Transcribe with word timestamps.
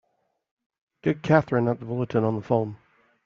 Get 1.03 1.21
Katherine 1.21 1.67
at 1.67 1.77
the 1.79 1.85
Bulletin 1.85 2.23
on 2.23 2.35
the 2.37 2.41
phone! 2.41 2.77